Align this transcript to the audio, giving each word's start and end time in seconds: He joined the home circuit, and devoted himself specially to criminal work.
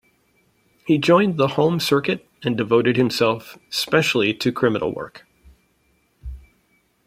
He 0.87 0.97
joined 0.97 1.37
the 1.37 1.49
home 1.49 1.79
circuit, 1.79 2.27
and 2.41 2.57
devoted 2.57 2.97
himself 2.97 3.59
specially 3.69 4.33
to 4.33 4.51
criminal 4.51 4.91
work. 4.95 5.27